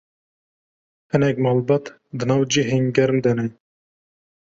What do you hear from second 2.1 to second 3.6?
di nav cihên germ de ne